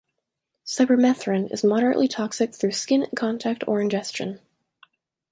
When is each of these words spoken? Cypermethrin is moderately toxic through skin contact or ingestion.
Cypermethrin 0.65 1.51
is 1.53 1.63
moderately 1.63 2.07
toxic 2.07 2.55
through 2.55 2.71
skin 2.71 3.05
contact 3.15 3.63
or 3.67 3.79
ingestion. 3.79 4.39